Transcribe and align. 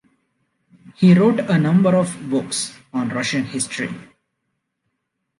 He 0.95 1.13
wrote 1.13 1.41
a 1.41 1.59
number 1.59 1.95
of 1.95 2.17
books 2.27 2.75
on 2.91 3.09
Russian 3.09 3.43
history. 3.43 3.93